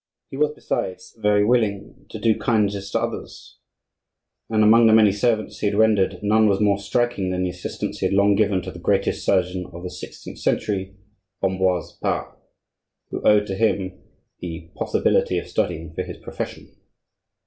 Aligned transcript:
He 0.31 0.37
was, 0.37 0.49
besides, 0.55 1.13
very 1.19 1.45
willing 1.45 2.07
to 2.09 2.17
do 2.17 2.35
kindnesses 2.35 2.89
to 2.89 2.99
others, 2.99 3.59
and 4.49 4.63
among 4.63 4.87
the 4.87 4.93
many 4.93 5.11
services 5.11 5.59
he 5.59 5.67
had 5.67 5.75
rendered, 5.75 6.21
none 6.23 6.47
was 6.49 6.59
more 6.59 6.79
striking 6.79 7.29
than 7.29 7.43
the 7.43 7.51
assistance 7.51 7.99
he 7.99 8.07
had 8.07 8.15
long 8.15 8.33
given 8.33 8.63
to 8.63 8.71
the 8.71 8.79
greatest 8.79 9.23
surgeon 9.23 9.67
of 9.71 9.83
the 9.83 9.91
sixteenth 9.91 10.39
century, 10.39 10.95
Ambroise 11.43 11.99
Pare, 12.01 12.35
who 13.11 13.21
owed 13.21 13.45
to 13.45 13.53
him 13.53 14.01
the 14.39 14.71
possibility 14.73 15.37
of 15.37 15.47
studying 15.47 15.93
for 15.93 16.01
his 16.01 16.17
profession. 16.17 16.75